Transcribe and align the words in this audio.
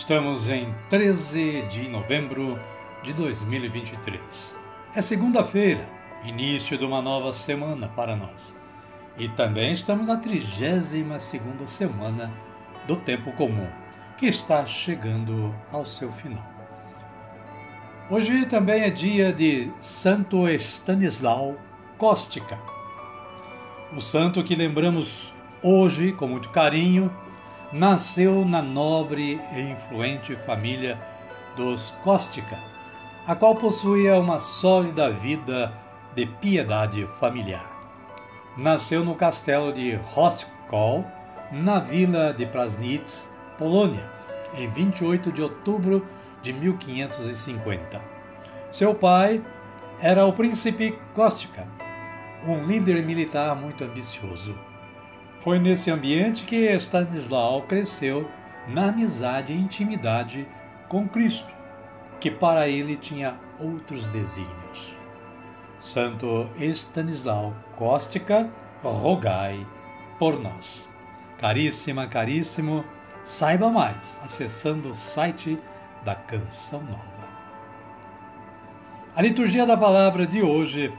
Estamos 0.00 0.48
em 0.48 0.74
13 0.88 1.62
de 1.68 1.86
novembro 1.86 2.58
de 3.02 3.12
2023. 3.12 4.58
É 4.96 5.00
segunda-feira, 5.02 5.86
início 6.24 6.78
de 6.78 6.86
uma 6.86 7.02
nova 7.02 7.32
semana 7.32 7.86
para 7.86 8.16
nós. 8.16 8.56
E 9.18 9.28
também 9.28 9.72
estamos 9.72 10.06
na 10.06 10.16
32 10.16 11.22
segunda 11.22 11.66
semana 11.66 12.32
do 12.88 12.96
tempo 12.96 13.30
comum, 13.32 13.68
que 14.16 14.26
está 14.26 14.64
chegando 14.64 15.54
ao 15.70 15.84
seu 15.84 16.10
final. 16.10 16.50
Hoje 18.10 18.46
também 18.46 18.80
é 18.80 18.90
dia 18.90 19.34
de 19.34 19.70
Santo 19.80 20.48
Stanislau 20.48 21.56
Kostka. 21.98 22.58
O 23.94 24.00
santo 24.00 24.42
que 24.42 24.54
lembramos 24.54 25.32
hoje 25.62 26.10
com 26.12 26.26
muito 26.26 26.48
carinho 26.48 27.12
nasceu 27.72 28.44
na 28.44 28.60
nobre 28.60 29.40
e 29.52 29.60
influente 29.60 30.34
família 30.34 30.98
dos 31.56 31.92
Kostka, 32.02 32.58
a 33.26 33.34
qual 33.34 33.54
possuía 33.54 34.18
uma 34.18 34.40
sólida 34.40 35.10
vida 35.10 35.72
de 36.14 36.26
piedade 36.26 37.06
familiar. 37.20 37.70
Nasceu 38.56 39.04
no 39.04 39.14
castelo 39.14 39.72
de 39.72 39.94
Roskol, 40.12 41.04
na 41.52 41.78
vila 41.78 42.32
de 42.32 42.44
Prasnitz, 42.46 43.28
Polônia, 43.56 44.04
em 44.54 44.68
28 44.68 45.32
de 45.32 45.42
outubro 45.42 46.04
de 46.42 46.52
1550. 46.52 48.00
Seu 48.72 48.94
pai 48.94 49.40
era 50.00 50.26
o 50.26 50.32
príncipe 50.32 50.98
Kostka, 51.14 51.66
um 52.46 52.64
líder 52.64 53.04
militar 53.04 53.54
muito 53.54 53.84
ambicioso. 53.84 54.69
Foi 55.42 55.58
nesse 55.58 55.90
ambiente 55.90 56.44
que 56.44 56.70
Stanislau 56.76 57.62
cresceu 57.62 58.28
na 58.68 58.88
amizade 58.88 59.52
e 59.52 59.58
intimidade 59.58 60.46
com 60.88 61.08
Cristo, 61.08 61.52
que 62.20 62.30
para 62.30 62.68
ele 62.68 62.96
tinha 62.96 63.34
outros 63.58 64.06
desígnios. 64.08 64.94
Santo 65.78 66.46
Stanislau 66.58 67.54
Kostka, 67.74 68.50
rogai 68.82 69.66
por 70.18 70.38
nós. 70.38 70.86
Caríssima, 71.38 72.06
caríssimo, 72.06 72.84
saiba 73.24 73.70
mais 73.70 74.20
acessando 74.22 74.90
o 74.90 74.94
site 74.94 75.58
da 76.04 76.14
Canção 76.14 76.82
Nova. 76.82 77.20
A 79.16 79.22
liturgia 79.22 79.64
da 79.64 79.76
palavra 79.76 80.26
de 80.26 80.42
hoje 80.42 80.92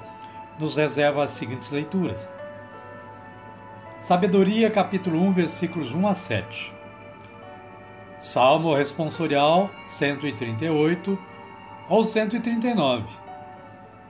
nos 0.57 0.75
reserva 0.75 1.23
as 1.23 1.31
seguintes 1.31 1.69
leituras. 1.69 2.27
Sabedoria, 4.01 4.71
capítulo 4.71 5.21
1, 5.27 5.31
versículos 5.31 5.93
1 5.93 6.07
a 6.07 6.15
7. 6.15 6.73
Salmo 8.19 8.73
responsorial 8.73 9.69
138 9.87 11.19
ou 11.87 12.03
139, 12.03 13.05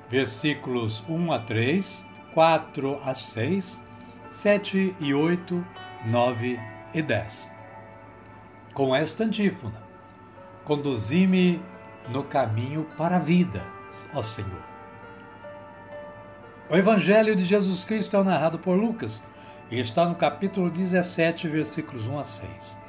versículos 0.09 1.03
1 1.09 1.33
a 1.33 1.39
3, 1.39 2.05
4 2.33 3.01
a 3.03 3.13
6, 3.13 3.85
7 4.29 4.95
e 4.97 5.13
8, 5.13 5.65
9 6.05 6.59
e 6.93 7.01
10. 7.01 7.51
Com 8.73 8.95
esta 8.95 9.25
antífona: 9.25 9.83
Conduzi-me 10.63 11.61
no 12.07 12.23
caminho 12.23 12.87
para 12.97 13.17
a 13.17 13.19
vida, 13.19 13.61
ó 14.15 14.21
Senhor. 14.21 14.63
O 16.69 16.77
Evangelho 16.77 17.35
de 17.35 17.43
Jesus 17.43 17.83
Cristo 17.83 18.15
é 18.15 18.23
narrado 18.23 18.57
por 18.57 18.77
Lucas 18.77 19.21
e 19.71 19.79
está 19.79 20.05
no 20.05 20.15
capítulo 20.15 20.69
17, 20.69 21.47
versículos 21.47 22.05
1 22.05 22.19
a 22.19 22.23
6. 22.25 22.81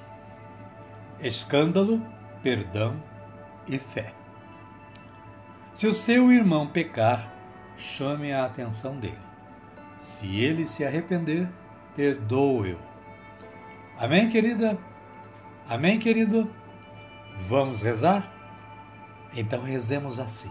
Escândalo, 1.20 2.04
perdão 2.42 3.00
e 3.68 3.78
fé. 3.78 4.12
Se 5.72 5.86
o 5.86 5.92
seu 5.92 6.32
irmão 6.32 6.66
pecar, 6.66 7.32
chame 7.76 8.32
a 8.32 8.44
atenção 8.44 8.98
dele. 8.98 9.16
Se 10.00 10.40
ele 10.40 10.64
se 10.64 10.84
arrepender, 10.84 11.48
perdoe-o. 11.94 12.78
Amém, 13.96 14.28
querida? 14.28 14.76
Amém, 15.68 16.00
querido? 16.00 16.50
Vamos 17.48 17.80
rezar? 17.80 18.30
Então 19.32 19.62
rezemos 19.62 20.18
assim. 20.18 20.50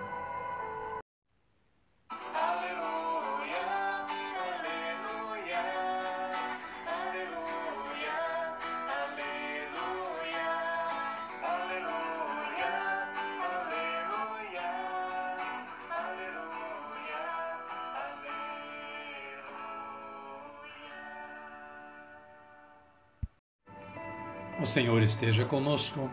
O 24.61 24.65
Senhor 24.65 25.01
esteja 25.01 25.43
conosco, 25.43 26.07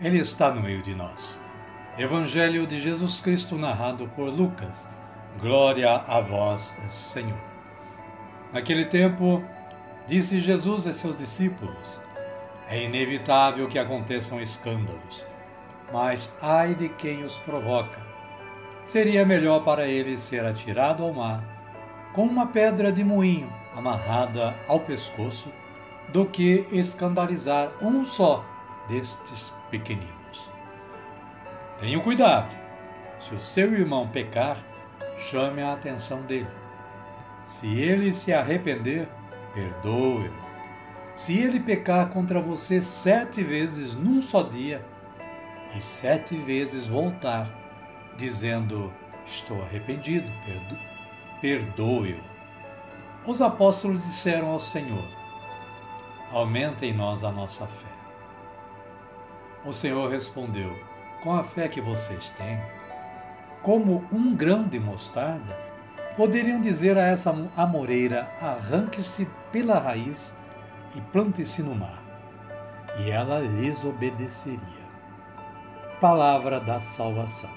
Ele 0.00 0.18
está 0.18 0.50
no 0.50 0.60
meio 0.60 0.82
de 0.82 0.92
nós. 0.92 1.40
Evangelho 1.96 2.66
de 2.66 2.80
Jesus 2.80 3.20
Cristo 3.20 3.56
narrado 3.56 4.08
por 4.08 4.28
Lucas. 4.28 4.88
Glória 5.40 5.94
a 5.94 6.18
vós, 6.18 6.74
Senhor. 6.88 7.38
Naquele 8.52 8.86
tempo, 8.86 9.40
disse 10.08 10.40
Jesus 10.40 10.84
a 10.84 10.92
seus 10.92 11.14
discípulos: 11.14 12.00
É 12.68 12.82
inevitável 12.82 13.68
que 13.68 13.78
aconteçam 13.78 14.42
escândalos, 14.42 15.24
mas 15.92 16.32
ai 16.42 16.74
de 16.74 16.88
quem 16.88 17.22
os 17.22 17.38
provoca. 17.38 18.00
Seria 18.82 19.24
melhor 19.24 19.62
para 19.62 19.86
ele 19.86 20.18
ser 20.18 20.44
atirado 20.44 21.04
ao 21.04 21.14
mar 21.14 21.40
com 22.12 22.24
uma 22.24 22.48
pedra 22.48 22.90
de 22.90 23.04
moinho 23.04 23.48
amarrada 23.76 24.56
ao 24.66 24.80
pescoço 24.80 25.52
do 26.12 26.26
que 26.26 26.66
escandalizar 26.70 27.72
um 27.80 28.04
só 28.04 28.44
destes 28.88 29.52
pequeninos. 29.70 30.50
Tenham 31.78 32.00
cuidado. 32.00 32.54
Se 33.20 33.34
o 33.34 33.40
seu 33.40 33.74
irmão 33.74 34.08
pecar, 34.08 34.62
chame 35.18 35.62
a 35.62 35.72
atenção 35.72 36.22
dele. 36.22 36.48
Se 37.44 37.66
ele 37.80 38.12
se 38.12 38.32
arrepender, 38.32 39.08
perdoe-o. 39.54 40.32
Se 41.14 41.38
ele 41.38 41.58
pecar 41.58 42.10
contra 42.10 42.40
você 42.40 42.80
sete 42.82 43.42
vezes 43.42 43.94
num 43.94 44.20
só 44.20 44.42
dia, 44.42 44.84
e 45.74 45.80
sete 45.80 46.36
vezes 46.36 46.86
voltar, 46.86 47.48
dizendo: 48.16 48.92
Estou 49.24 49.62
arrependido, 49.62 50.30
perdo 50.44 50.78
perdoe-o. 51.40 52.20
Os 53.26 53.42
apóstolos 53.42 54.04
disseram 54.04 54.48
ao 54.48 54.58
Senhor: 54.58 55.04
Aumenta 56.32 56.84
em 56.84 56.92
nós 56.92 57.22
a 57.22 57.30
nossa 57.30 57.66
fé. 57.66 57.88
O 59.64 59.72
Senhor 59.72 60.10
respondeu: 60.10 60.76
Com 61.22 61.32
a 61.32 61.44
fé 61.44 61.68
que 61.68 61.80
vocês 61.80 62.30
têm, 62.30 62.60
como 63.62 64.04
um 64.12 64.34
grão 64.34 64.64
de 64.64 64.78
mostarda, 64.78 65.56
poderiam 66.16 66.60
dizer 66.60 66.98
a 66.98 67.06
essa 67.06 67.34
amoreira: 67.56 68.28
arranque-se 68.40 69.28
pela 69.52 69.78
raiz 69.78 70.34
e 70.94 71.00
plante-se 71.00 71.62
no 71.62 71.74
mar, 71.74 72.02
e 72.98 73.10
ela 73.10 73.40
lhes 73.40 73.84
obedeceria. 73.84 74.86
Palavra 76.00 76.58
da 76.60 76.80
salvação. 76.80 77.50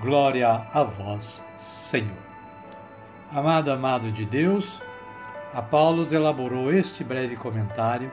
Glória 0.00 0.62
a 0.74 0.82
vós, 0.82 1.42
Senhor. 1.56 2.26
Amado, 3.32 3.70
amado 3.70 4.12
de 4.12 4.24
Deus, 4.24 4.80
a 5.56 5.62
Paulo 5.62 6.06
elaborou 6.14 6.70
este 6.70 7.02
breve 7.02 7.34
comentário 7.34 8.12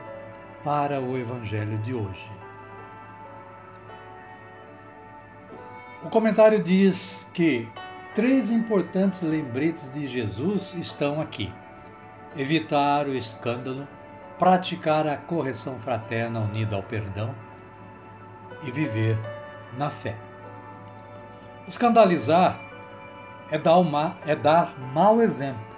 para 0.64 0.98
o 0.98 1.18
Evangelho 1.18 1.76
de 1.76 1.92
hoje. 1.92 2.32
O 6.02 6.08
comentário 6.08 6.64
diz 6.64 7.30
que 7.34 7.68
três 8.14 8.50
importantes 8.50 9.20
lembretes 9.20 9.92
de 9.92 10.06
Jesus 10.06 10.72
estão 10.72 11.20
aqui: 11.20 11.52
evitar 12.34 13.06
o 13.06 13.14
escândalo, 13.14 13.86
praticar 14.38 15.06
a 15.06 15.18
correção 15.18 15.78
fraterna 15.78 16.40
unida 16.40 16.76
ao 16.76 16.82
perdão 16.82 17.34
e 18.62 18.70
viver 18.70 19.18
na 19.76 19.90
fé. 19.90 20.16
Escandalizar 21.68 22.58
é 23.50 23.58
dar, 23.58 23.76
uma, 23.76 24.16
é 24.24 24.34
dar 24.34 24.72
mau 24.94 25.20
exemplo, 25.20 25.73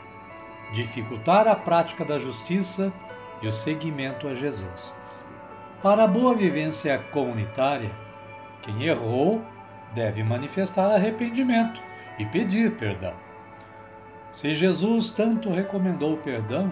dificultar 0.72 1.46
a 1.46 1.54
prática 1.54 2.04
da 2.04 2.18
justiça 2.18 2.92
e 3.42 3.48
o 3.48 3.52
seguimento 3.52 4.26
a 4.28 4.34
Jesus. 4.34 4.92
Para 5.82 6.04
a 6.04 6.08
boa 6.08 6.34
vivência 6.34 6.98
comunitária, 7.12 7.90
quem 8.62 8.84
errou 8.84 9.44
deve 9.94 10.22
manifestar 10.22 10.90
arrependimento 10.90 11.80
e 12.18 12.24
pedir 12.26 12.72
perdão. 12.76 13.14
Se 14.32 14.52
Jesus 14.52 15.10
tanto 15.10 15.50
recomendou 15.50 16.14
o 16.14 16.18
perdão, 16.18 16.70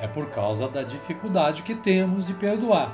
é 0.00 0.06
por 0.06 0.30
causa 0.30 0.68
da 0.68 0.82
dificuldade 0.82 1.62
que 1.62 1.74
temos 1.74 2.26
de 2.26 2.34
perdoar 2.34 2.92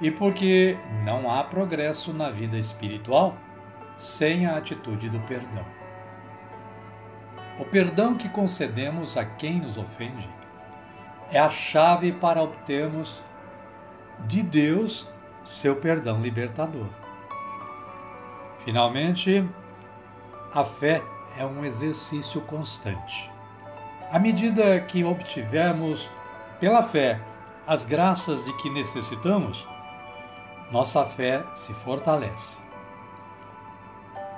e 0.00 0.10
porque 0.10 0.76
não 1.04 1.30
há 1.30 1.44
progresso 1.44 2.12
na 2.12 2.30
vida 2.30 2.56
espiritual 2.56 3.36
sem 3.96 4.46
a 4.46 4.56
atitude 4.56 5.08
do 5.08 5.18
perdão. 5.20 5.79
O 7.60 7.64
perdão 7.66 8.14
que 8.14 8.26
concedemos 8.26 9.18
a 9.18 9.24
quem 9.24 9.60
nos 9.60 9.76
ofende 9.76 10.26
é 11.30 11.38
a 11.38 11.50
chave 11.50 12.10
para 12.10 12.42
obtermos 12.42 13.22
de 14.20 14.42
Deus 14.42 15.06
seu 15.44 15.76
perdão 15.76 16.22
libertador. 16.22 16.86
Finalmente, 18.64 19.46
a 20.54 20.64
fé 20.64 21.02
é 21.36 21.44
um 21.44 21.62
exercício 21.62 22.40
constante. 22.40 23.30
À 24.10 24.18
medida 24.18 24.80
que 24.80 25.04
obtivermos 25.04 26.10
pela 26.58 26.82
fé 26.82 27.20
as 27.66 27.84
graças 27.84 28.42
de 28.46 28.56
que 28.56 28.70
necessitamos, 28.70 29.68
nossa 30.72 31.04
fé 31.04 31.44
se 31.56 31.74
fortalece. 31.74 32.56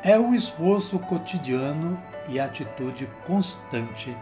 É 0.02 0.18
um 0.18 0.34
esforço 0.34 0.98
cotidiano 0.98 1.96
e 2.28 2.38
atitude 2.40 3.06
constante 3.26 4.16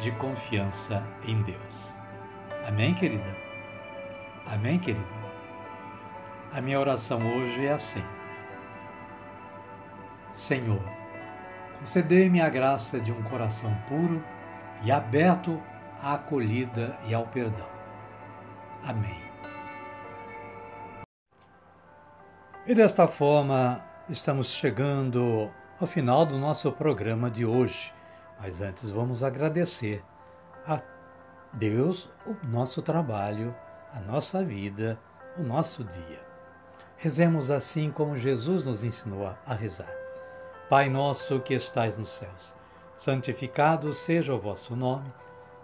de 0.00 0.10
confiança 0.12 1.02
em 1.26 1.42
Deus. 1.42 1.94
Amém, 2.66 2.94
querida? 2.94 3.36
Amém, 4.46 4.78
querida? 4.78 5.04
A 6.52 6.60
minha 6.60 6.80
oração 6.80 7.18
hoje 7.18 7.66
é 7.66 7.72
assim. 7.72 8.04
Senhor, 10.32 10.82
concedei-me 11.78 12.40
a 12.40 12.48
graça 12.48 13.00
de 13.00 13.12
um 13.12 13.22
coração 13.24 13.74
puro 13.88 14.22
e 14.82 14.92
aberto 14.92 15.60
à 16.02 16.14
acolhida 16.14 16.96
e 17.06 17.14
ao 17.14 17.26
perdão. 17.26 17.66
Amém. 18.84 19.18
E 22.66 22.74
desta 22.74 23.08
forma, 23.08 23.82
estamos 24.08 24.50
chegando 24.50 25.50
ao 25.80 25.86
final 25.86 26.26
do 26.26 26.36
nosso 26.36 26.72
programa 26.72 27.30
de 27.30 27.46
hoje. 27.46 27.94
Mas 28.40 28.60
antes 28.60 28.90
vamos 28.90 29.22
agradecer 29.22 30.02
a 30.66 30.80
Deus 31.52 32.10
o 32.26 32.34
nosso 32.46 32.82
trabalho, 32.82 33.54
a 33.94 34.00
nossa 34.00 34.42
vida, 34.42 34.98
o 35.36 35.42
nosso 35.42 35.84
dia. 35.84 36.20
Rezemos 36.96 37.48
assim 37.50 37.92
como 37.92 38.16
Jesus 38.16 38.66
nos 38.66 38.82
ensinou 38.82 39.32
a 39.46 39.54
rezar. 39.54 39.92
Pai 40.68 40.88
nosso 40.88 41.40
que 41.40 41.54
estais 41.54 41.96
nos 41.96 42.10
céus, 42.10 42.54
santificado 42.96 43.94
seja 43.94 44.34
o 44.34 44.38
vosso 44.38 44.74
nome, 44.74 45.10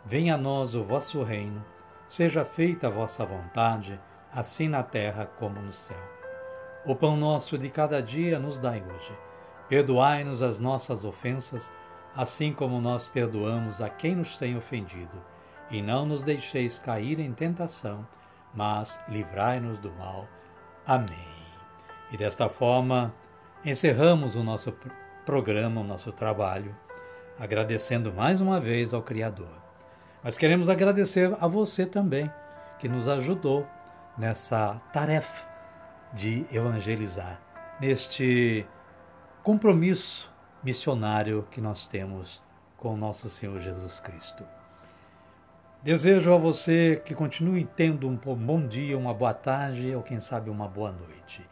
venha 0.04 0.36
a 0.36 0.38
nós 0.38 0.74
o 0.76 0.84
vosso 0.84 1.22
reino, 1.24 1.62
seja 2.06 2.44
feita 2.44 2.86
a 2.86 2.90
vossa 2.90 3.24
vontade, 3.24 4.00
assim 4.32 4.68
na 4.68 4.82
terra 4.82 5.26
como 5.38 5.60
no 5.60 5.72
céu. 5.72 6.00
O 6.86 6.94
pão 6.94 7.16
nosso 7.16 7.58
de 7.58 7.68
cada 7.68 8.00
dia 8.00 8.38
nos 8.38 8.58
dai 8.58 8.82
hoje 8.82 9.12
Perdoai-nos 9.68 10.42
as 10.42 10.60
nossas 10.60 11.04
ofensas, 11.04 11.72
assim 12.14 12.52
como 12.52 12.80
nós 12.80 13.08
perdoamos 13.08 13.80
a 13.80 13.88
quem 13.88 14.14
nos 14.14 14.36
tem 14.36 14.56
ofendido. 14.56 15.22
E 15.70 15.80
não 15.80 16.04
nos 16.04 16.22
deixeis 16.22 16.78
cair 16.78 17.18
em 17.18 17.32
tentação, 17.32 18.06
mas 18.54 19.00
livrai-nos 19.08 19.78
do 19.78 19.90
mal. 19.92 20.28
Amém. 20.86 21.34
E 22.12 22.16
desta 22.16 22.48
forma, 22.48 23.12
encerramos 23.64 24.36
o 24.36 24.42
nosso 24.44 24.72
programa, 25.24 25.80
o 25.80 25.84
nosso 25.84 26.12
trabalho, 26.12 26.76
agradecendo 27.40 28.12
mais 28.12 28.40
uma 28.40 28.60
vez 28.60 28.92
ao 28.92 29.02
Criador. 29.02 29.64
Mas 30.22 30.38
queremos 30.38 30.68
agradecer 30.68 31.34
a 31.40 31.46
você 31.46 31.86
também, 31.86 32.30
que 32.78 32.88
nos 32.88 33.08
ajudou 33.08 33.66
nessa 34.16 34.76
tarefa 34.92 35.46
de 36.12 36.46
evangelizar, 36.52 37.40
neste 37.80 38.66
compromisso 39.44 40.32
missionário 40.62 41.46
que 41.50 41.60
nós 41.60 41.86
temos 41.86 42.42
com 42.78 42.96
nosso 42.96 43.28
Senhor 43.28 43.60
Jesus 43.60 44.00
Cristo. 44.00 44.42
Desejo 45.82 46.32
a 46.32 46.38
você 46.38 47.02
que 47.04 47.14
continue 47.14 47.68
tendo 47.76 48.08
um 48.08 48.16
bom 48.16 48.66
dia, 48.66 48.96
uma 48.96 49.12
boa 49.12 49.34
tarde 49.34 49.94
ou 49.94 50.02
quem 50.02 50.18
sabe 50.18 50.48
uma 50.48 50.66
boa 50.66 50.90
noite. 50.90 51.46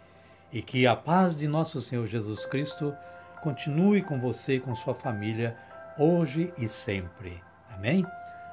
E 0.50 0.62
que 0.62 0.86
a 0.86 0.96
paz 0.96 1.36
de 1.36 1.46
nosso 1.46 1.82
Senhor 1.82 2.06
Jesus 2.06 2.46
Cristo 2.46 2.96
continue 3.42 4.00
com 4.00 4.18
você 4.18 4.54
e 4.54 4.60
com 4.60 4.74
sua 4.74 4.94
família 4.94 5.54
hoje 5.98 6.50
e 6.56 6.66
sempre. 6.68 7.42
Amém? 7.68 8.06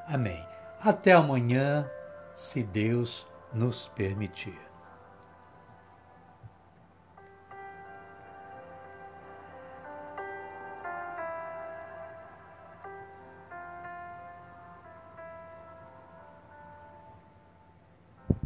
Amém. 0.05 0.46
Até 0.81 1.13
amanhã, 1.13 1.89
se 2.34 2.62
Deus 2.62 3.25
nos 3.53 3.88
permitir. 3.96 4.68